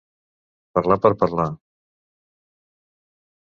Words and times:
Parlar 0.77 0.97
per 1.03 1.11
parlar. 1.25 1.47